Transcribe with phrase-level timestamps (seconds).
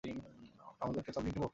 [0.03, 1.49] আপনার জন্য একটা ড্রিংক নিবো?